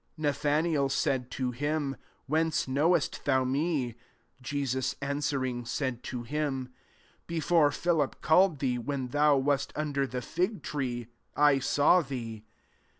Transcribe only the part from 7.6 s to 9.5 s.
Philip called thee, when thou